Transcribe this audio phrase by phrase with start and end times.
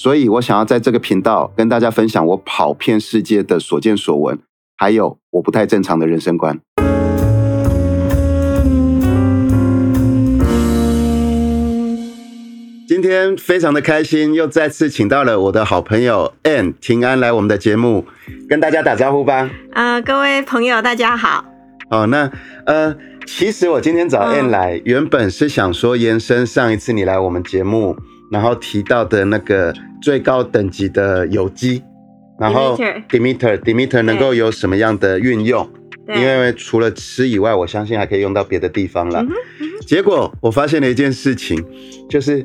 [0.00, 4.38] 所以我想要在这个频道跟大家分享我跑遍世界的所见所闻，
[4.76, 6.56] 还有我不太正常的人生观。
[12.86, 18.06] 今天非常的开心，又再次请到了我的好朋友 Ann 平安来我们的节目，
[18.48, 19.50] 跟大家打招呼吧。
[19.72, 21.44] 啊，各位朋友，大家好。
[21.90, 22.30] 哦，那
[22.66, 22.96] 呃，
[23.26, 27.96] 其实我今天找 Ann 来，原本是想说延伸上一次你来我们节目。
[28.30, 31.82] 然后提到的那个最高等级的有机，
[32.38, 32.76] 然后
[33.08, 35.68] Demeter Demeter 能够有什么样的运用？
[36.08, 39.24] 因为除了吃以外，我相信还可以用到别的地方了。
[39.86, 41.62] 结果我发现了一件事情，
[42.08, 42.42] 就是。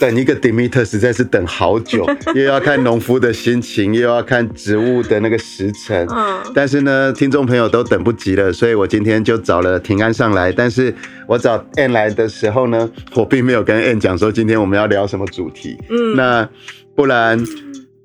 [0.00, 6.06] 等一个 Demeter 实在是等好久， 又要看农夫的心情，又要看植物的那个时辰。
[6.10, 10.50] 嗯，但是呢，听众朋友都等不及了，所以我今天就找了平安上来。
[10.50, 10.94] 但是
[11.28, 15.76] 我找 Ann 来的时候呢，我并没有跟 Ann 讲说今天我们要聊什么主题。
[15.90, 16.48] 嗯，那
[16.96, 17.38] 不然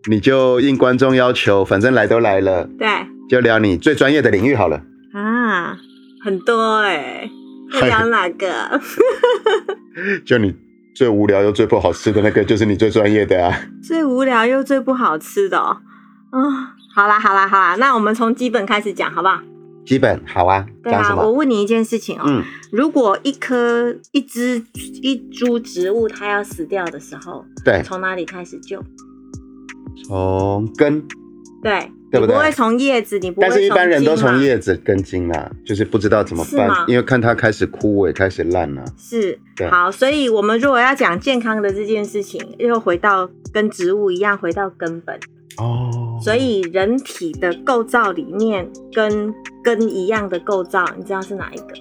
[0.10, 2.88] 你就应观众要求，反正来都来了，对，
[3.30, 4.82] 就聊你最专业的领域好了。
[5.14, 5.78] 啊，
[6.24, 7.30] 很多哎，
[7.82, 8.80] 聊哪个？
[10.26, 10.54] 就你。
[11.00, 13.58] 最无聊又最不好吃的那个，就是你最专业的啊！
[13.82, 15.78] 最无聊又最不好吃的哦，
[16.32, 19.40] 啊，好啦好啦好啦，那我们从基本开始讲，好不好？
[19.86, 20.66] 基本好啊。
[20.84, 24.62] 对啊，我问你一件事情哦，嗯，如果一棵、一只、
[25.02, 28.84] 一株植物它要死掉的时候，对，从哪里开始救？
[30.06, 31.02] 从根。
[31.64, 31.90] 对。
[32.12, 32.36] 对不对？
[32.36, 38.84] 不会从叶子，你不会但是一般人都从叶子根茎啊，就是不知道怎么办，因为看它开始枯萎、开始烂了。
[38.98, 39.40] 是，
[39.70, 45.16] 好，所以我们如果要讲健康的这件事情，又回到跟植物一样，回到根本。
[45.58, 46.20] 哦。
[46.22, 49.34] 所以人体的构造里面跟
[49.64, 51.74] 根一样的构造，你知道是哪一个？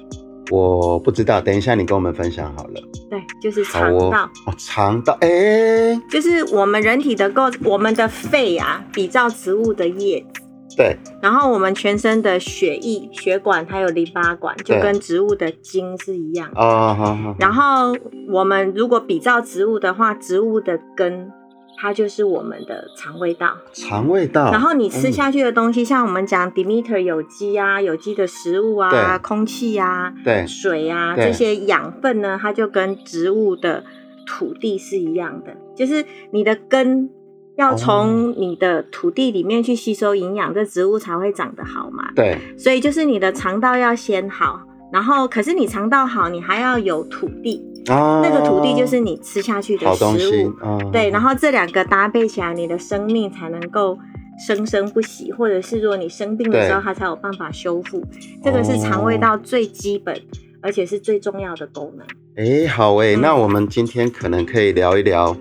[0.50, 2.81] 我不知道，等一下你跟我们分享好了。
[3.10, 4.31] 对，就是肠道。
[4.47, 10.42] 哦，肠道，哎，就是我们人体的构，我们的肺啊，比照植物的叶子。
[10.76, 10.97] 对。
[11.20, 16.48] 然后我们全身的血液、血管还有淋巴管，就跟植物的茎是一样。
[16.54, 17.37] 哦，好好。
[17.38, 17.97] 然后
[18.31, 21.31] 我们如果比照植物的话，植物的根。
[21.80, 24.50] 它就是我们的肠胃道，肠胃道。
[24.50, 33.84] 然后你吃下去的东西，像我们讲 Demeter 有机啊，有机的食物啊，空气啊，对，水啊，这些养分呢，它就跟植物的
[34.26, 37.08] 土地是一样的，就是你的根
[37.56, 42.10] 要从你的土地里面去吸收营养，这植物才会长得好嘛。
[42.16, 44.62] 对，所以就是你的肠道要先好。
[44.90, 50.04] 然后，可是你肠道好，你还要有土地，那个土地就是你吃下去的食
[50.46, 50.52] 物，
[50.92, 51.10] 对。
[51.10, 53.98] 然后这两个搭配起来，你的生命才能够
[54.46, 58.02] 生生不息，或者是如果你生病的时候，它才有办法修复。
[58.44, 60.14] 这个是肠胃道最基本，
[60.60, 62.06] 而且是最重要的功能。
[62.36, 65.36] 哎，好哎，那我们今天可能可以聊一聊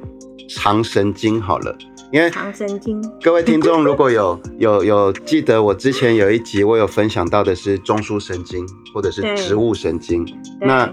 [0.50, 1.78] 肠神经好了。
[2.10, 10.26] 因为肠神经，各位听众如果有 有有记得我之前有一集我有分享到的是中枢神经或者是植物神经，
[10.62, 10.90] 那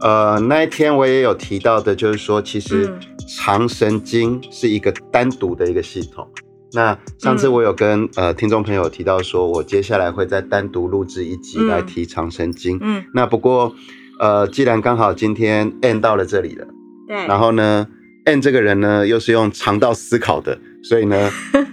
[0.00, 2.92] 呃那一天我也有提到的，就是说其实
[3.26, 6.28] 肠神经是一个单独的一个系统。
[6.72, 12.78] 那上次我有跟呃听众朋友提到说，我接下来会再单独录制一集来提肠神经。
[12.80, 13.74] 嗯，那不过
[14.20, 16.66] 呃既然刚好今天 end 到了这里了，
[17.06, 17.86] 对，然后呢
[18.26, 21.30] ？N 这个人呢，又是用肠道思考的，所以呢，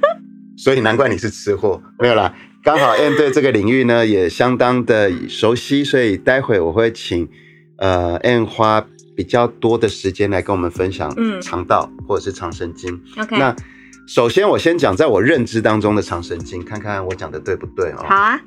[0.56, 1.84] 所以难怪你是吃货。
[2.00, 7.28] 没有啦，刚好 N 对这个领域呢也相当的熟悉，所以待会我会请
[7.78, 8.86] 呃 N 花
[9.16, 13.02] 比较多的时间来跟我们分享肠道或者是肠神经。
[13.18, 13.56] OK，那
[14.08, 18.06] 首先我先讲在我认知当中的肠神经，看看我讲的对不对哦。
[18.08, 18.40] 好啊。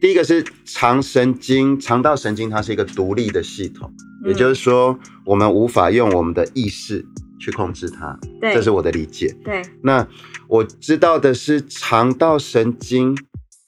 [0.00, 3.92] 第一个是肠神经，肠道神经它是一个独立的系统。
[4.24, 7.04] 也就是说，我们无法用我们的意识
[7.40, 8.18] 去控制它。
[8.40, 9.34] 对，这是我的理解。
[9.44, 10.06] 对，那
[10.48, 13.16] 我知道的是，肠道神经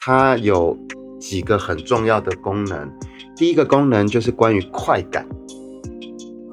[0.01, 0.77] 它有
[1.21, 2.91] 几个很重要的功能。
[3.41, 5.27] 第一个功能就是关于快感。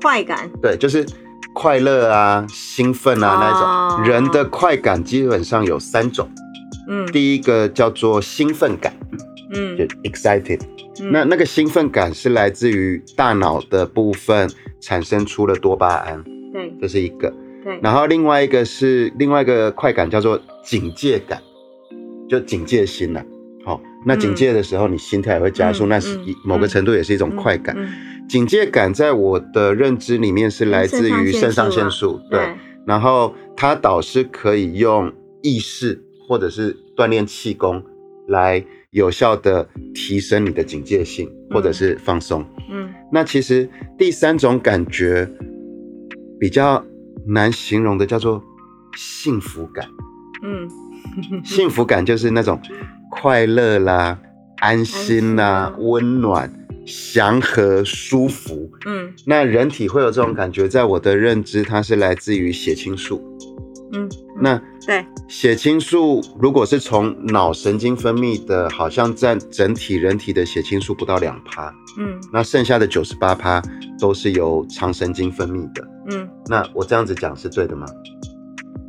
[0.01, 0.49] 快感？
[0.61, 1.05] 对，就是
[1.53, 4.07] 快乐啊、兴奋啊那种。
[4.07, 6.29] 人的快感基本上有三种。
[6.87, 8.93] 嗯，第一个叫做兴奋感。
[9.53, 10.61] 嗯，就 excited。
[11.11, 14.49] 那那个兴奋感是来自于大脑的部分
[14.79, 16.23] 产生出了多巴胺，
[16.53, 17.29] 对，这是一个。
[17.65, 17.77] 对。
[17.83, 21.41] 然后另外一个是另外一个快感叫做警戒感，
[22.29, 23.21] 就警戒心呐。
[23.21, 23.36] 好，
[24.07, 27.75] 那警戒的时候，你心跳也会加速，那是某个程度也是一种快感。
[28.29, 32.55] 警戒感在我的认知里面是来自于肾上腺素，对。
[32.85, 35.11] 然后它导师可以用
[35.41, 37.83] 意识或者是锻炼气功
[38.29, 42.45] 来有效的提升你的警戒性，或者是放松。
[42.69, 45.29] 嗯，那其实第三种感觉
[46.39, 46.81] 比较
[47.25, 48.41] 难形容的叫做
[48.95, 49.85] 幸福感。
[50.43, 50.67] 嗯，
[51.43, 52.59] 幸福感就是那种
[53.21, 54.19] 快乐啦、
[54.57, 56.51] 安心啦、温暖。
[56.85, 63.21] 祥和舒服，嗯，那人体会有这种感觉，在我的认知，它是来自于血清素，
[63.91, 64.09] 嗯，
[64.39, 65.05] 那对。
[65.27, 73.61] 血清素，如果是从脑神经分泌的，好像占整体人体的血清素不到两趴，嗯，那剩下的九十八趴
[73.99, 77.85] 都是由肠神经分泌的，嗯，那我这样子讲是对的吗？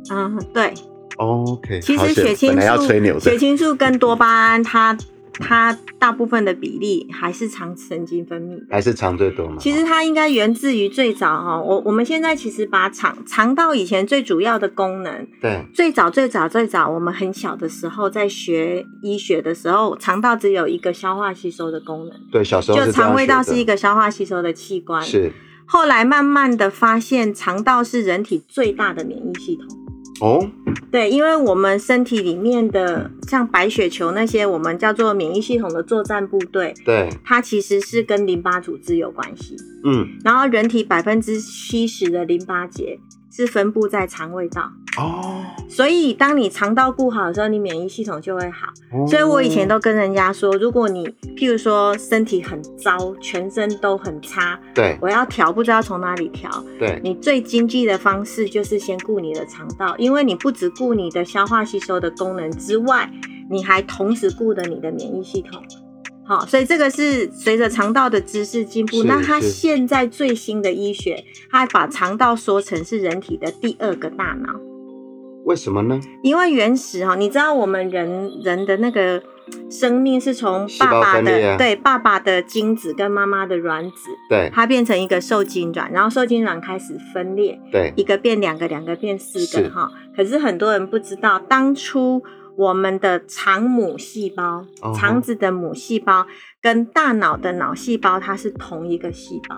[0.09, 0.73] 嗯，对
[1.19, 4.97] ，OK，其实血清素，血清素跟多巴胺它。
[5.41, 9.55] 它大部分的比例还是肠神经分泌，还是肠最多吗？
[9.57, 25.31] 其实它应该源自于最早哈，我我们现在其实把肠肠道以前最主要的功能，对，最早最早最早我们很小的时候在学医学的时候，肠道只有一个消化吸收的功能，对，小时候就肠胃道是一个消化吸收的器官，是，
[25.65, 29.65] 后来慢慢的发现肠道是人体最大的免疫系统。
[30.21, 30.49] 哦，
[30.91, 39.55] 对，因为我们身体里面的像白血球那些，我们叫做免疫系统的作战部队，对，它其实是跟淋巴组织有关系。
[39.85, 42.99] 嗯，然后人体百分之七十的淋巴结。
[43.31, 48.67] 是分布在肠胃道哦，所以当你肠道顾好的时候，你免疫系统就会好。
[49.07, 63.09] 所以我以前都跟人家说，如果你譬如说身体很糟，全身都很差，对，我要调不知道从哪里调，对，你最经济的方式就是先顾你的肠道，因为你不只顾你的消化吸收的功能之外，
[63.49, 65.61] 你还同时顾的你的免疫系统。
[66.29, 74.53] 好，所以这个是随着肠道的知识进步，那它现在最新的医学，它把肠道说成是人体的第二个大脑。
[75.45, 75.99] 为什么呢？
[76.21, 79.19] 因为原始哈，你知道我们人人的那个
[79.71, 89.91] 生命是从爸爸的对爸爸的精子跟妈妈的卵子，对它变成一个受精卵，然后受精卵开始分裂，对一个变两个，两个变四个哈。
[90.15, 92.21] 可是很多人不知道当初。
[92.59, 96.27] 我们的肠母细胞，肠子的母细胞
[96.61, 99.55] 跟大脑的脑细胞，它是同一个细胞。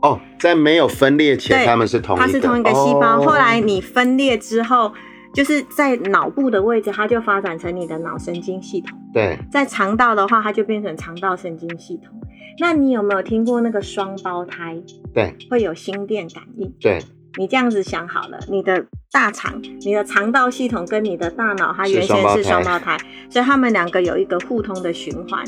[0.00, 3.20] 哦，在没有分裂前，它们是同，它是同一个细胞。
[3.20, 4.92] 后来你分裂之后，
[5.34, 8.96] 就是在脑部的位置，它就发展成你的脑神经系统。
[9.12, 12.14] 对，在肠道的话，它就变成肠道神经系统。
[12.60, 14.80] 那你有没有听过那个双胞胎？
[15.12, 16.72] 对，会有心电感应。
[16.78, 17.00] 对。
[17.36, 22.96] 你这样子想好了，你的大肠、你的肠道系统跟你的大脑，它原先是双胞胎，
[23.28, 25.44] 所以他们两个有一个互通的循环。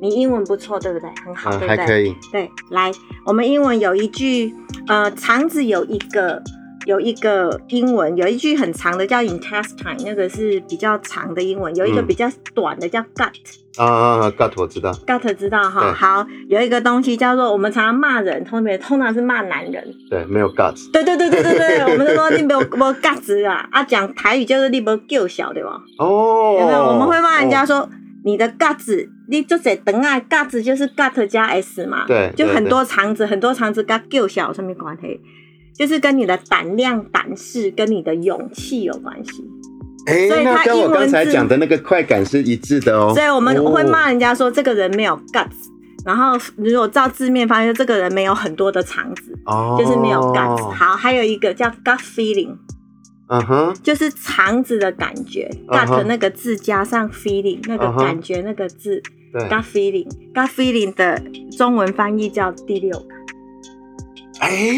[0.00, 1.10] 你英文不错，对不对？
[1.24, 1.76] 很好，对不对？
[1.76, 2.14] 还可以。
[2.30, 2.92] 对，来，
[3.24, 4.54] 我们英文有一句，
[4.86, 6.42] 呃，肠子有一个。
[6.88, 11.76] 有一个英文，有一句很长的叫 intestine，那个是比较长的英文。
[11.76, 13.28] 有一个比较短的叫 gut。
[13.76, 14.90] 啊啊，gut 我知道。
[15.06, 15.92] gut 知道哈。
[15.92, 19.86] 好，有一个东西叫做我们常常骂人，通常通常是骂男人。
[20.08, 20.90] 对，没有 guts。
[20.90, 25.78] 对对对对对对，我们都说你没有没有 guts 啊啊，讲台语就是你没够小对吧？
[25.98, 26.56] 哦。
[26.58, 26.84] 有没有？
[26.84, 27.86] 我们会骂人家说
[28.24, 32.06] 你的 guts，你就在等啊，guts 就是 gut 加 s 嘛。
[32.06, 32.32] 对。
[32.34, 35.20] 就很多肠子，很多肠子跟够小什么关系？
[35.78, 39.44] 就是跟你的胆量、胆识跟你的勇气有关系，
[40.06, 43.12] 哎，所以他跟我刚才讲的那个快感是一致的哦。
[43.14, 45.52] 所以我们会骂人家说这个人没有 guts，
[46.04, 50.70] 然后如果照字面翻译这个人没有很多的肠子，哦，就是没有 guts。
[50.70, 52.56] 好，还有一个叫 gut feeling，
[53.28, 59.00] 嗯哼，就是肠子的感觉，gut 那个字加上 feeling 那个感觉那个字
[59.32, 61.22] ，gut feeling，gut feeling 的
[61.56, 63.17] 中文翻译叫第六感。
[64.40, 64.72] 哎，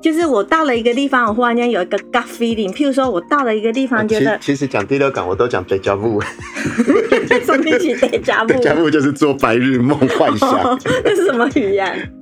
[0.00, 2.72] 就是我到了一个地方，我忽然间有一个 gut feeling。
[2.72, 6.22] 譬如说，我到了一个地方，觉得其实讲第六感，我都讲 deja vu。
[6.22, 10.78] 什么是 deja vu？deja vu 就是做白日梦幻想。
[11.04, 12.12] 那是什么语言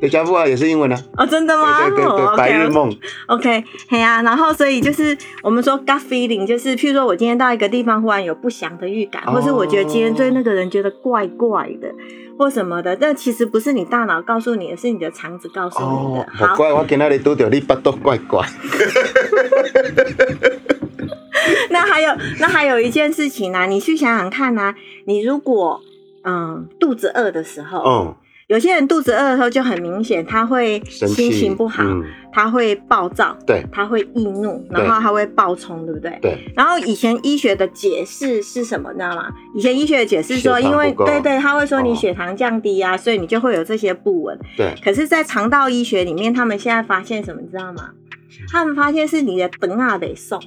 [0.00, 0.98] ？deja vu 啊，也是英文啊。
[1.16, 1.88] 哦，真的吗？
[1.88, 2.94] 对对对，白日梦。
[3.26, 11.92] OK，嘿啊，然后所以就是我们说 gut feeling，就是譬如说我今天到一个地方，忽然有不祥的预感，或是我觉得今天对那个人觉得怪怪的。
[12.38, 16.28] 或什么的，但其实不是你大脑告诉你而，是你的肠子告诉你的。
[16.32, 18.46] 好怪，我今天里拄到你巴肚怪怪。
[21.70, 24.72] 那还有，那还有一件事情呢，你去想想看呢，
[25.06, 25.80] 你如果
[26.22, 28.14] 嗯肚子饿的时候，嗯，
[28.48, 31.84] 有些人肚子饿的时候就很明显，他会心情不好，
[32.32, 36.18] 他会暴躁，对，他会易怒，然后他会暴冲，对不对？
[36.22, 36.38] 对。
[36.56, 39.28] 然后以前医学的解释是什么，你知道吗？
[39.54, 44.38] 以前医学的解释说，因为对对，他会说你血糖降低啊，所以你就会有这些不稳。
[44.56, 44.74] 对。
[44.82, 47.90] 可是，在肠道医学里面，他们现在发现什么，你知道吗？
[48.50, 50.40] 他们发现是你的等啊得送。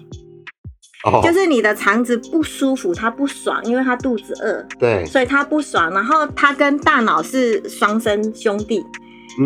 [1.24, 5.92] 就是你的肠子不舒服，它不爽，因为它肚子饿，对，所以它不爽。
[5.92, 8.86] 然后它跟大脑是双生兄弟，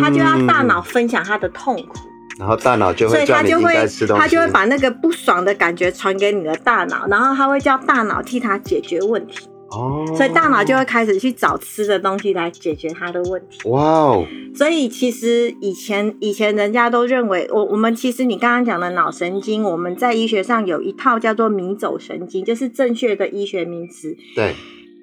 [0.02, 1.94] 它就要大脑分享它的痛苦，
[2.38, 3.74] 然后大脑就会，所以他就会，
[4.18, 9.48] 他就会把那个不爽的感觉传给你的大脑，然后他会叫大脑替他解决问题。
[9.76, 13.68] 哦，所以大脑就会开始去找吃的东西来解决它的问题。
[13.70, 14.26] 哇哦！
[14.56, 24.16] 所以其实以前以前人家都认为，我我们其实你刚刚讲的脑神经，我们在医学上有一套叫做迷走神经，就是正确的医学名词。
[24.34, 24.54] 对。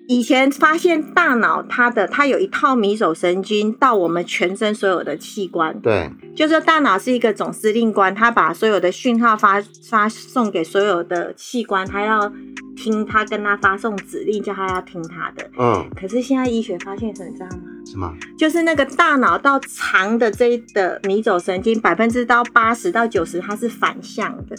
[0.09, 12.31] 以前发现大脑它的它有一套迷走神经到我们全身所有的器官，对，就是大脑是一个总司令官，他把所有的讯号发发送给所有的器官，他要
[12.77, 15.49] 听他跟他发送指令，叫他要听他的。
[15.59, 17.63] 嗯，可是现在医学发现什么，你知道吗？
[17.87, 18.13] 什么？
[18.37, 24.57] 就是那个大脑到肠的这的迷走神经，百分之到八十到九十，它是反向的，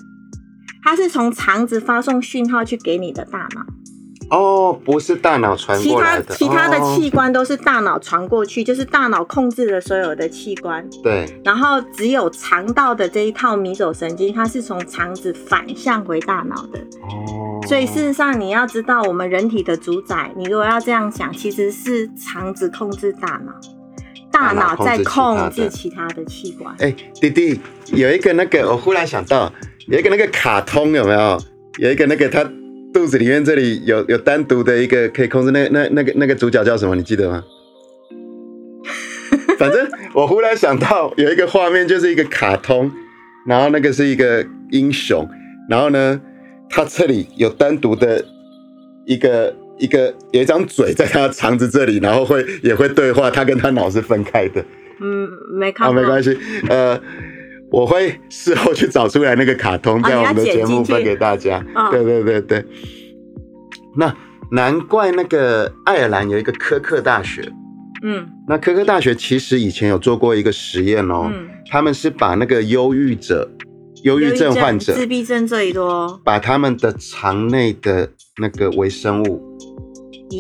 [0.82, 3.66] 它是从肠子发送讯号去给你的大脑。
[4.30, 10.88] 哦，不是大脑传过来的，其他其他的器官都是大脑传过去，就是大脑控制了所有的器官。
[11.04, 16.80] 对，然后只有肠道的这一套迷走神经，它是从肠子反向回大脑的。
[16.80, 23.54] 哦，所以事实上你要知道，我们人体的主宰，你如果要这样想，其实是肠子控制大脑，
[24.32, 26.74] 大脑在控制其他的器官。
[26.80, 27.60] 哎，弟弟，
[27.92, 29.52] 有一个那个，我忽然想到，
[29.88, 31.40] 有一个那个卡通有没有？
[31.78, 32.44] 有一个那个他。
[32.94, 36.96] 肚子里面这里有有单独的一个可以控制那那那个那个主角叫什么？
[36.96, 37.44] 你记得吗？
[39.58, 42.92] 反正我忽然想到有一个画面，就是一个卡通，
[43.48, 45.28] 然后那个是一个英雄，
[45.70, 46.22] 然后呢，
[46.70, 48.24] 他这里有单独的
[49.06, 54.64] 一个一个有一张嘴在他肠子这里，然后会也会对话，他跟他脑是分开的。
[55.02, 55.88] 嗯，没看。
[55.88, 56.38] 啊，没关系，
[56.70, 57.00] 呃。
[57.74, 61.60] 我会事后去找出来那个卡通，在我们的节目分给大家。
[61.90, 62.64] 对对对对，
[63.98, 64.16] 那
[64.52, 67.52] 难怪那个爱尔兰有一个科克大学，
[68.04, 71.32] 嗯，那科克大学其实以前有做过一个实验哦，
[71.72, 73.50] 他们是把那个忧郁者、
[74.04, 79.42] 忧郁症患者、自闭症这一多，把他们的肠内的那个微生物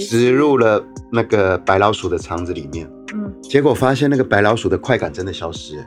[0.08, 0.32] 植。
[0.32, 5.84] 入了那个白老鼠的肠子里面，嗯，结果发现那个白老鼠的快感真的消失。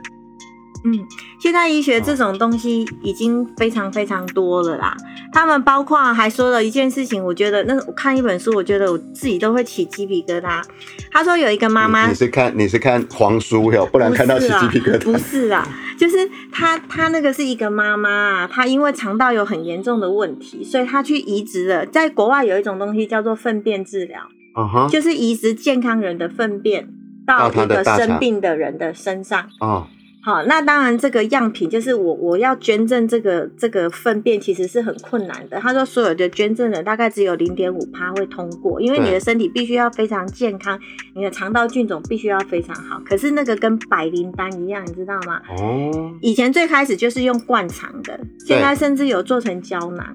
[0.87, 1.05] 嗯，
[1.37, 4.95] 现代医学这种东西已经非常非常多了啦。
[5.33, 10.63] 他们包括还说了一件事情，我觉得那我看一本书，我觉得我自己都会起鸡皮疙瘩。
[11.11, 15.11] 他说有一个妈妈，你是看你是看黄书哟，不然看到起鸡皮疙瘩。
[15.11, 15.67] 不是啊，
[15.99, 16.17] 就是
[16.51, 21.85] 他他那个是一个妈妈啊，她因为肠道有很严重的问题，所以她去移植了。
[21.85, 24.21] 在国外有一种东西叫做粪便治疗，
[24.55, 26.87] 嗯哼，就是移植健康人的粪便
[27.25, 29.49] 到一个生病的人的身上。
[29.59, 29.87] 哦。
[30.27, 35.57] 好，那当然，这个样品就是我我要捐赠这个这个粪便，其实是很困难的。
[35.57, 40.77] 他说，所有的捐赠人大概只有零点五趴会通过，因为你的身体必须要非常健康，
[41.15, 43.01] 你的肠道菌种必须要非常好。
[43.05, 45.41] 可是那个跟百灵丹一样，你知道吗？
[45.47, 46.13] 哦。
[46.21, 50.13] 以前最开始就是用灌肠的，现在甚至有做成胶囊，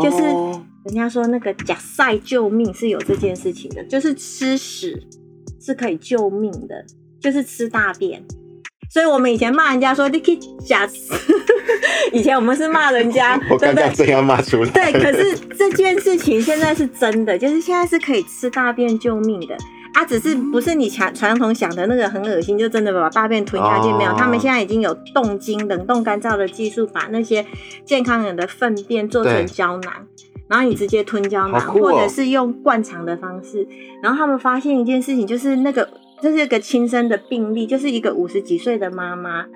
[0.00, 0.22] 就是
[0.84, 5.02] 人家说那个假赛救命是有这件事情的，就是吃屎
[5.60, 6.84] 是可以救命的，
[7.18, 8.22] 就是吃大便。
[8.90, 11.12] 所以，我们以前骂人家说你可以假死，
[12.12, 14.70] 以前我们是骂人家， 我刚刚这样骂出来。
[14.70, 19.54] 对，可是这件事情现在是真的，就是现在是可以吃大便救命的
[19.92, 24.14] 啊，只是不是你传传统想的那个很恶心，就真的把大便吞下去没有？
[24.16, 27.44] 他们现在已经有冻精、冷冻干燥的技术，把那些
[27.84, 29.92] 健康人的粪便做成胶囊，
[30.48, 33.68] 然后你直接吞胶囊，或者是用灌肠的方式。
[34.02, 35.86] 然后他们发现一件事情，就是那个。
[36.20, 39.46] 这是一个亲生的病例，就是一个五十几岁的妈妈，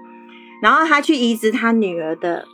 [0.63, 2.45] 然后她去移植她女儿的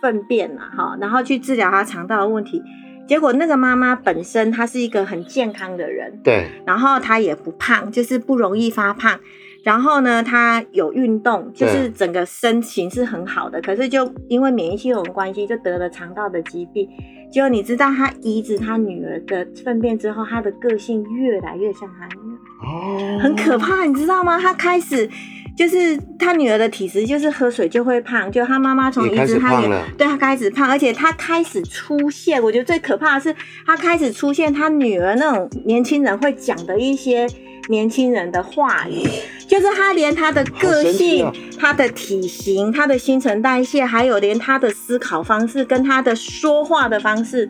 [0.00, 2.62] 粪便呐，哈，然后去治疗她肠道的问题。
[3.08, 9.18] 结果那个妈妈本身她是一个很健康的人，对，然后她也不胖，就是不容易发胖。
[9.62, 13.60] 然后呢，她有运动，就是整个身形是很好的。
[13.60, 16.88] 可是就因为免疫系统关系，就得了肠道的疾病。
[17.32, 22.38] 结果你知道，她移植她女儿的粪便之后，她的个性越来越像她女儿。
[22.62, 24.38] 哦，很可怕，你知道吗？
[24.38, 25.08] 他开始
[25.56, 29.60] 就是他女儿的体质，就是喝水就会胖，就他妈妈从移植他，
[29.96, 33.34] 对他开始胖，而且他开始出现，我觉得最可怕的是
[33.66, 37.26] 他开始出现他女儿那种年轻人会讲的一些
[37.68, 39.02] 年轻人的话语，
[39.46, 47.48] 就是他连他的个性、他的体型、他的新陈代谢，还有连他的思考方式跟他的说话的方式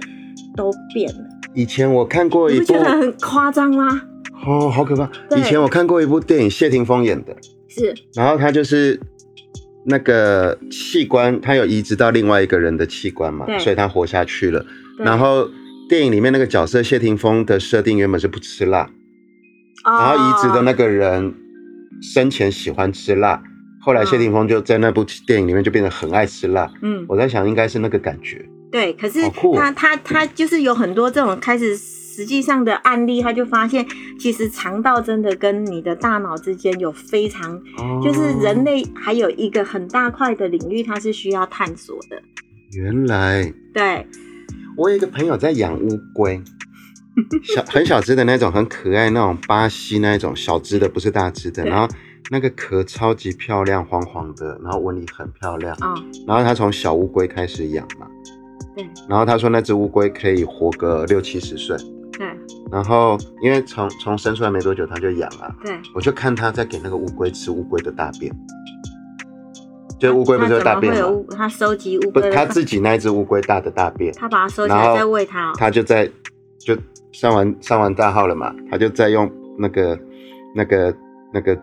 [0.57, 1.21] 都变了。
[1.55, 4.03] 以前我看过一部，觉得很夸张吗？
[4.47, 5.11] 哦，好可怕！
[5.37, 7.37] 以前我看过一部电影，谢霆锋演的，
[7.69, 8.99] 是，然后他就是
[9.85, 14.65] 那个器官，他有移植到另外一个人的器官嘛，所以他活下去了。
[14.99, 15.49] 然后
[15.89, 18.89] 电影里面那个角色谢霆锋的设定原本是不吃辣，
[19.85, 21.35] 然后移植的那个人
[22.01, 23.43] 生前喜欢吃辣，
[23.81, 26.71] 后来谢霆锋就在那部电影里面就变得很爱吃辣。
[26.83, 28.47] 嗯，我在想应该是那个感觉。
[28.71, 29.21] 对，可是
[29.55, 31.77] 他他他就是有很多这种开始
[32.17, 33.87] 实际上的案例，他就发现
[34.19, 37.61] 其实肠道真的跟你的大脑之间有非常，
[38.03, 42.23] 就是人类还有一个很大块的领域，它是需要探索的。
[42.73, 44.07] 原来，对，
[44.79, 46.43] 我有一个朋友在养乌龟，
[47.45, 51.87] 小很小只的那种，很可爱那种巴西那一种小只的，不是大只的，然后
[52.31, 58.07] 那个壳超级漂亮，黄黄的，然后纹理很漂亮，嗯，然后他从小乌龟开始养嘛。
[59.09, 61.77] 然后他说那只乌龟可以活个六七十岁。
[62.19, 62.27] 对。
[62.71, 65.55] 然后因为从从生出来没多久它就养了。
[65.65, 65.79] 对。
[65.95, 68.33] 我就看他在给那个乌龟吃乌龟的大便。
[69.99, 71.09] 就乌龟不是大便吗？
[71.31, 72.23] 他收集乌龟。
[72.23, 74.13] 不，他自己那一只乌龟大的大便。
[74.21, 75.55] 他把它收起来再喂它。
[75.55, 76.07] 他就在
[76.59, 76.77] 就
[77.13, 79.99] 上完上完大号了嘛，他就在用那个
[80.55, 80.95] 那个
[81.33, 81.59] 那个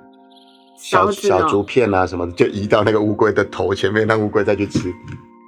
[0.79, 4.91] 小小竹片啊什么，就移到那个乌龟的头前面，让乌龟再去吃。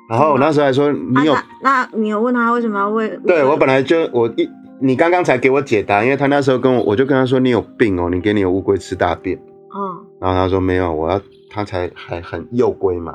[0.07, 3.19] 然后我那时候还说你有，那你有问他为什么要喂？
[3.25, 4.47] 对我本来就我一
[4.79, 9.37] 你刚刚才给我解答，因为他那时候跟我我就跟他说你有病哦，你给你的乌龟吃大便。
[9.37, 10.05] 嗯。
[10.19, 13.13] 然后他说没有，我要他才还很幼龟嘛。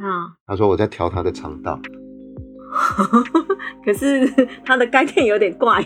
[0.00, 0.32] 啊。
[0.46, 1.78] 他说我在调他的肠道。
[3.84, 4.28] 可是
[4.64, 5.84] 他的概念有点怪。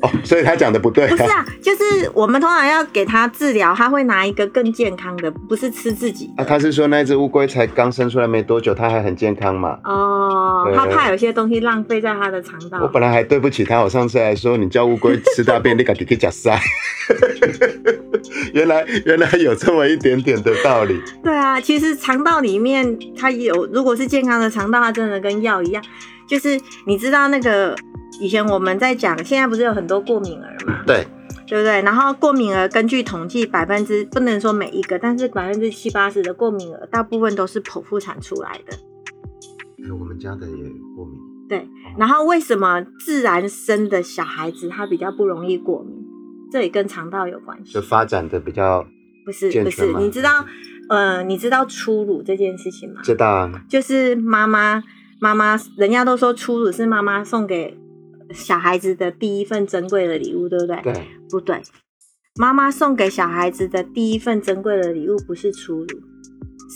[0.00, 1.06] 哦，所以他讲的不对。
[1.10, 6.30] 不是啊，就是我们通常要给他治疗，他会拿一个更健康的，不是吃自己。
[6.36, 9.76] 啊，他是说那只乌龟才刚生出来没多久，它还很健康嘛？
[9.82, 12.78] 哦，他怕有些东西浪费在他的肠道。
[12.80, 16.56] 我本来还对不起他，我上次还说你叫乌龟吃大便，你敢给给假塞。
[18.54, 21.00] 原来原来有这么一点点的道理。
[21.24, 25.82] 对啊，其实肠道里面它有，如果是健康的肠道，它真的跟药一样，
[26.28, 27.74] 就是你知道那个。
[28.20, 30.82] 以前我们在讲，现在不是有很多过敏儿嘛？
[30.84, 31.06] 对，
[31.46, 31.80] 对不对？
[31.82, 38.76] 然后过敏儿根据统计，百分之不能说每一个，但是百分之七八十的过敏儿，大部分都是剖腹产出来的。
[39.84, 40.64] 哎，我们家的也
[40.96, 41.20] 过敏。
[41.48, 45.94] 对，然后为什么自然生的小孩子他比较不容易过敏？
[46.50, 47.74] 这也跟肠道有关系。
[47.74, 48.84] 就发展的比较
[49.24, 49.92] 不是不是？
[49.92, 50.44] 你知道
[50.88, 53.00] 呃，你知道初乳这件事情吗？
[53.04, 53.52] 知道啊。
[53.68, 54.82] 就是妈妈
[55.20, 57.78] 妈妈，人家都说初乳是妈妈送给。
[58.34, 60.82] 小孩子的第一份珍贵的礼物，对不对？
[60.82, 61.62] 对，不对？
[62.38, 65.86] 妈妈送给小孩子的第一份珍贵的礼物，不是初乳，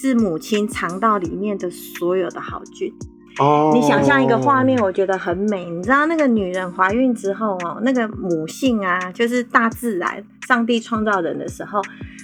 [0.01, 2.91] 是母亲肠道里面的所有的好菌。
[3.39, 5.69] 哦，你想象一个画面，我觉得很美。
[5.69, 11.83] 你知道那个女人怀孕之后哦，那个母性啊，就是大自然，上帝创造人的时候，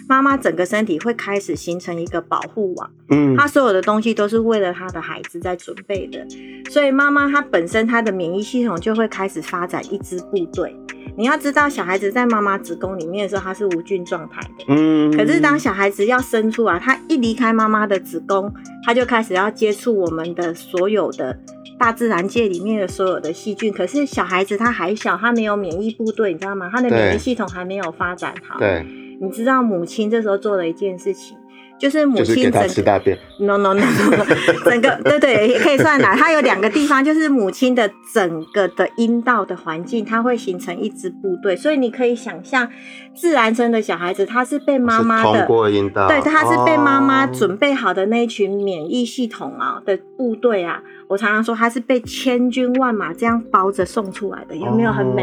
[0.08, 2.90] 妈妈整个身体会开始形成一个保护网。
[3.10, 6.26] 嗯，她所有的东西都是为了她的孩子在准备的，
[6.70, 10.74] 所以妈妈她本身她的免疫系统就会开始发展一支部队。
[11.16, 14.64] 你要知道，小孩子在妈妈子宫里面的时候，他是无菌状态的。
[14.68, 15.10] 嗯。
[15.16, 18.52] 可是当小孩子要生出来，他一离开妈妈的子宫，
[18.84, 21.36] 他就开始要接触我们的所有的
[21.76, 23.72] 大自然界里面的所有的细菌。
[23.72, 26.70] 可是小孩子他还小，他没有免疫部队，你知道吗？
[26.72, 28.58] 他的免疫系统还没有发展好。
[28.58, 28.86] 对。
[29.20, 31.36] 你知道母亲这时候做了一件事情。
[31.78, 33.80] 就是母亲整吃大便， no no no，
[34.68, 36.12] 整个对对也可以算啦。
[36.16, 41.54] 它有两个地方，就是母亲的整个的阴道的环境，它会形成一支部队。
[41.54, 42.68] 所以你可以想象，
[43.14, 50.82] 自然生的小孩子，他是被妈妈的通过阴道，对，他是被妈妈准备好的那一群免疫系统啊的部队啊。
[51.08, 55.22] 我常常说，他是被千军万马这样包着送出来的，有没有很美？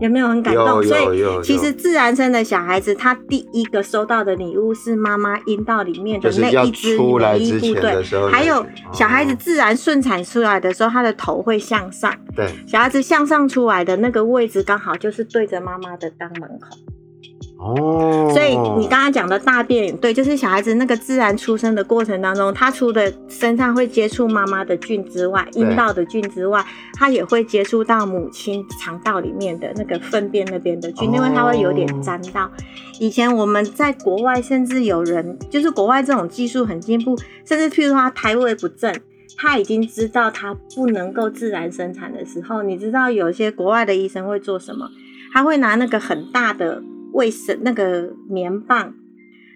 [0.00, 0.82] 有没有很感动？
[0.82, 12.12] 所以其实自然生的小孩子，他第一个收到的礼物是妈妈阴道里面的那一支免疫部队，还有小孩子自然顺产出来的时候，他的头会向上。
[12.36, 16.76] 对，小孩子向上出来的那个位置，刚好就是对着妈妈的肛门口。
[17.64, 32.50] 哦，所以你刚刚讲的大便，对，就是小孩子那个自然出生的过程当中，他除了身上会接触妈妈的菌之外，阴道的菌之外，他也会接触到母亲肠道里面的那个粪便那边的菌，因为他会有点沾到。
[32.98, 38.92] 以前我们在国外，甚至有人就是国外这种技术很进步，甚至譬如说他胎位不正，
[39.36, 44.88] 他已经知道他不能够自然生产的时候，你知道有些国外的医生会做什么？
[45.32, 46.82] 他会拿那个很大的。
[47.12, 48.94] 卫生那个棉棒，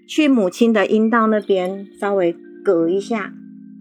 [0.07, 3.33] 去母亲的阴道那边稍微隔一下。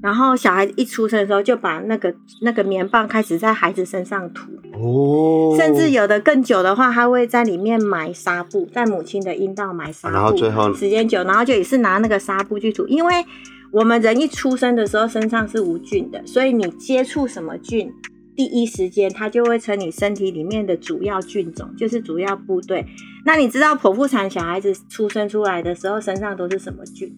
[0.01, 13.25] 然后小孩子一出生的时候，就把那个那个棉棒开始在孩子身上涂哦，甚至有的更久的话，他会在里面埋纱布，在母亲的阴道埋纱布，然后最后时间久，然后就也是拿那个纱布去涂，因为
[13.71, 17.91] 我们人一出生的时候身上是无菌的，所以你接触什么菌，
[18.35, 22.85] 第一时间它就会成你身体里面的主要菌种，就是主要部队。
[23.25, 27.17] 那你知道剖腹产小孩子出生出来的时候身上都是什么菌？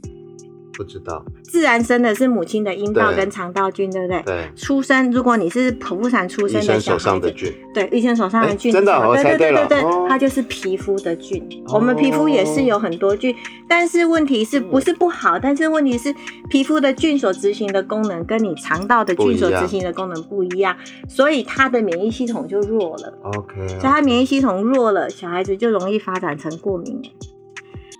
[0.77, 4.21] 不知道，自然生的是母亲的阴道跟肠道菌，对不对？
[4.23, 4.51] 对。
[4.55, 7.33] 出生，如果你是剖腹产出生的小孩子，
[7.73, 11.43] 对，医生手上的菌，真的，对对对对对，它就是皮肤的菌。
[11.73, 13.35] 我们皮肤也是有很多菌，
[13.67, 15.39] 但是问题是不是不好？
[15.39, 16.13] 但是问题是
[16.47, 20.77] 皮肤的菌所执行的功能跟你肠道的菌所执行的功能不一样，
[21.09, 23.17] 所以它的免疫系统就弱了。
[23.23, 27.01] OK，所以它免疫系统弱了，小孩子就容易发展成过敏。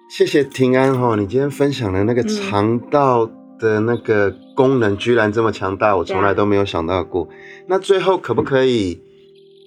[0.10, 7.28] 谢谢平安哈，你今天分享的那个肠道的那个功能居然这么强大，我从来都没有想到过。
[7.68, 9.02] 那最后可不可以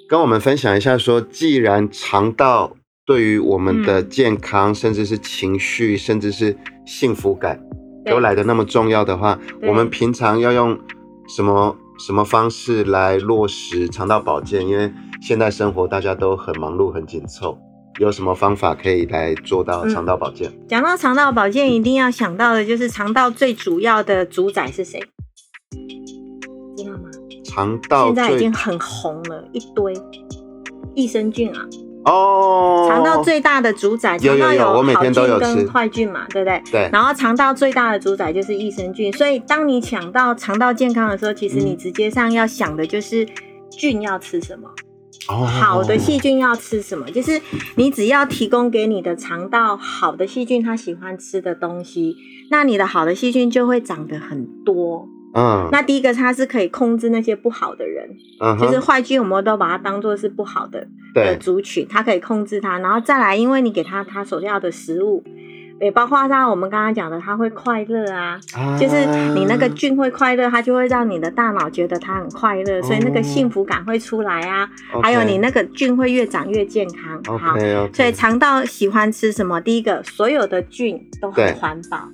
[0.08, 2.74] 跟我们分享一下，说既然肠道
[3.04, 7.60] 对于我们的健康，甚至是情绪，甚至是幸福感
[8.06, 10.76] 都来的那么重要的话，我们平常要用
[11.28, 14.66] 什么什么方式来落实肠道保健？
[14.66, 17.58] 因为现代生活大家都很忙碌，很紧凑。
[18.00, 20.50] 有什么方法可以来做到肠道保健？
[20.66, 24.98] 讲到肠道保健，一定要想到的就是肠道最主要的主宰是谁？
[26.78, 27.10] 知道吗？
[27.44, 29.92] 肠道现在已经很红了，一堆
[30.94, 31.60] 益生菌啊！
[32.06, 36.62] 哦，肠道最大的主宰，有有有，我每天都有吃坏菌嘛，对不对？
[36.72, 36.88] 对。
[36.90, 43.28] 然后肠道最大的主宰就是益生菌，所以当你想到肠道健康的时候，其实你直接上要想的就是
[43.70, 44.70] 菌要吃什么。
[45.28, 47.10] 好的细菌要吃什么？
[47.10, 47.40] 就是
[47.76, 52.16] 你只要提供给你的肠道好的细菌，它喜欢吃的东西，
[52.50, 55.08] 那你的好的细菌就会长得很多。
[55.32, 58.08] 嗯，那第一个它是可以控制那些不好的人，
[58.58, 62.78] 就是坏菌，我们都把它当做是不好的的族群，它可以控制它。
[62.80, 65.22] 然后再来，因为你给它它所要的食物。
[65.80, 68.38] 也包括像我们刚刚讲的，它会快乐啊，
[68.78, 74.68] 就是你那个菌会快乐，它就会让你的大脑觉得它很快乐，所以那个幸福感会出来啊。
[75.02, 77.38] 还有你那个菌会越长越健康。
[77.38, 77.56] 好，
[77.94, 79.60] 所以肠道喜欢吃什么？
[79.60, 82.08] 第一个，所有的菌都很环保，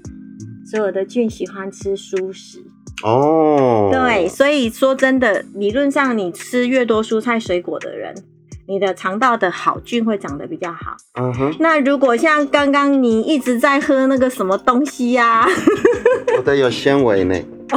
[0.65, 2.61] 所有的菌喜欢吃蔬食。
[3.03, 8.15] 哦，对，所以说真的，理论上你吃越多蔬菜水果的人。
[8.69, 10.97] 你的肠道的好菌会长得比较好。
[11.21, 11.55] 嗯哼。
[11.61, 15.47] 那如果像刚刚你一直在喝那个什么东西呀？
[16.37, 17.35] 我的有纤维呢。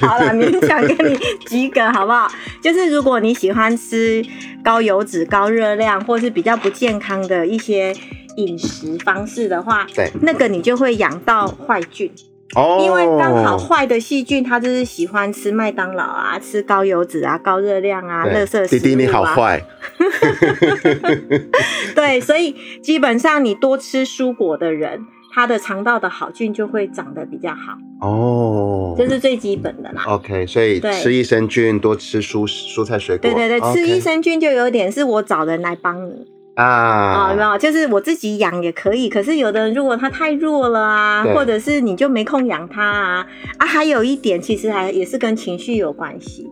[0.00, 2.30] 好了，勉强给你及格，好不好？
[2.62, 4.22] 就是如果你喜欢吃
[4.62, 7.94] 高油脂、高热量，或是比较不健康的一些
[8.36, 12.10] 饮食方式的话，对，那个你就会养到坏菌。
[12.56, 18.66] 哦，因为刚好坏的细菌，它就是喜欢吃麦当劳啊，吃高油脂啊、高热量啊、垃圾食物啊。
[18.68, 19.62] 弟弟你好坏。
[21.94, 27.76] 对，所以基本上你多吃蔬果的人，他的肠道的好菌就会长得比较好。
[28.00, 30.04] 哦，这是最基本的啦。
[30.06, 33.30] OK，所以吃益生菌，多吃蔬蔬菜水果。
[33.30, 36.26] 对对对，吃益生菌就有点是我找人来帮你。
[36.64, 39.08] 啊，没有，就是我自己养也可以。
[39.08, 43.26] 可是有的人如果他太弱了啊，或者是你就没空养他啊
[43.58, 46.50] 啊，还有一点其实还也是跟情绪有关系，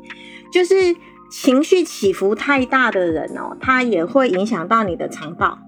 [0.52, 0.74] 就是
[1.28, 5.58] 情绪起伏太大的人哦，他也会影响到你的肠道。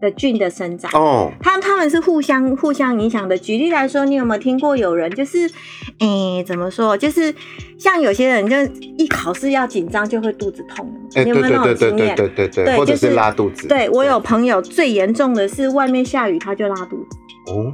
[0.00, 3.36] 的菌的生长哦，它它们是互相互相影响的。
[3.36, 5.50] 举例来说，你有没有听过有人就是，
[5.98, 6.96] 诶，怎么说？
[6.96, 7.34] 就是
[7.78, 8.56] 像有些人就
[8.96, 12.14] 一考试要紧张就会肚子痛，你有没有那种经验？
[12.14, 13.66] 对对对对，或者是拉肚子。
[13.68, 17.16] 对我有朋友最严重的是外面下雨他就拉肚子
[17.52, 17.72] 哦，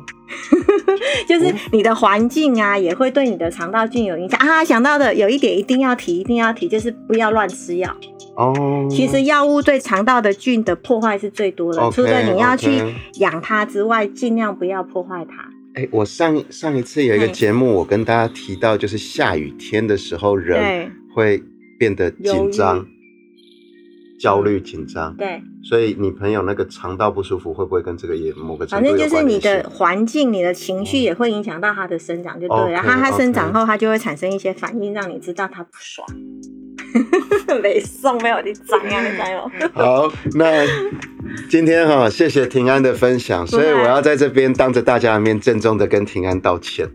[1.29, 4.65] 就是你的环境啊也会对你的肠道菌有影响啊。
[4.65, 7.95] 想到的有一点一定要提，一定要提，就是不要乱吃药。
[8.37, 12.83] 哦，其实药物对肠道的菌的破坏是最多的，除了你要去
[13.21, 15.49] 养它之外，尽量不要破坏它。
[15.75, 21.43] 哎，我上上一次有一个节目，我跟大家提到，就是下雨天的时候，人会
[21.79, 22.87] 变得紧张、
[24.21, 25.17] 焦虑、紧张。
[25.17, 32.73] 对，所以你朋友那个肠道不舒服，会不会跟这个也某个反正就是你的环境、你的情绪也会影响到它的生长，就对。
[32.73, 36.07] 然后它生长后，它就会产生一些反应，让你知道它不爽。
[37.63, 39.51] 没送，没有你怎样，你加油。
[39.75, 40.65] 好，那
[41.49, 46.89] 今天哈，谢谢平安的分享，所以我要在这边当着大家的面郑重的跟平安道歉。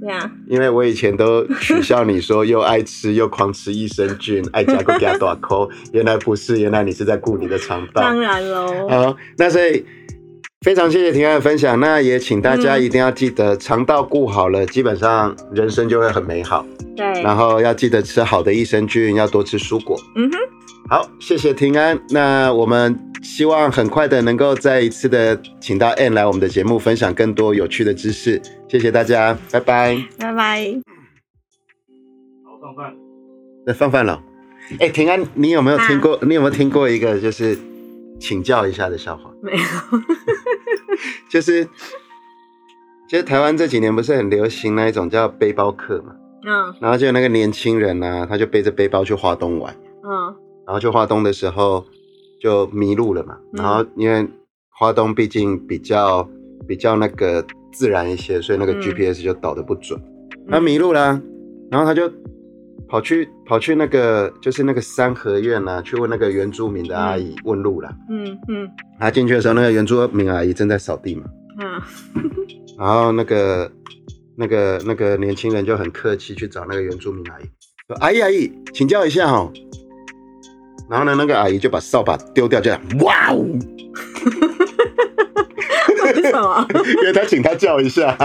[0.00, 8.02] 对啊，因为我以前都取笑你说又爱吃又狂吃益生菌， 爱加个加大口，原来不是，原来你是在顾你的肠道。
[8.02, 8.88] 当然喽。
[8.88, 9.84] 好，那所以
[10.62, 16.64] 非常谢谢平安的分享，那也请大家一定要记得肠道顾好了，基本上人生就会很美好。
[16.96, 19.98] 对，然后要记得吃好的益生菌，要多吃蔬果。
[20.14, 20.38] 嗯哼，
[20.88, 22.00] 好，谢谢平安。
[22.10, 28.40] 那我们希望很快的能够再一次的请到 Ann 来我们的节目，分享更多有趣的知识。
[28.68, 30.80] 谢谢大家，拜拜，拜拜。
[32.44, 32.94] 好，放饭。
[33.66, 34.22] 那放饭了。
[34.78, 36.16] 哎，平安，你有没有听过？
[36.22, 37.58] 你有没有听过一个就是
[38.22, 39.28] 请教一下的笑话？
[39.42, 39.58] 没有，
[41.28, 41.64] 就是，
[43.08, 46.14] 其实台湾这几年不是很流行那一种叫背包客嘛，
[46.46, 51.84] 嗯，然后就有那个年轻人呢，他就背着背包去华东玩，嗯，然后去华东的时候
[52.40, 54.24] 就迷路了嘛，然后因为
[54.70, 56.28] 华东毕竟比较
[56.68, 60.00] 比较那个自然一些，所以那个 GPS 就导的不准，
[60.48, 61.20] 他迷路了，
[61.70, 62.08] 然后他就。
[62.92, 67.90] 跑去跑去那个就是那个三合院呐，去问那个原住民的阿姨问路了。
[68.10, 68.68] 嗯嗯。
[69.00, 71.22] 他进去的时候，那个原住民阿姨正在扫地嘛。
[71.58, 71.80] 嗯。
[72.78, 73.72] 然后那个
[74.36, 77.44] 那个那个年轻人就很客气去找那个原住民阿姨，
[77.88, 79.50] 说：“阿姨阿姨，请教一下哦。”
[80.90, 83.42] 然后呢，那个阿姨就把扫把丢掉，这样哇哦！
[86.04, 86.66] 为什么？
[87.00, 88.14] 因为他请他叫一下。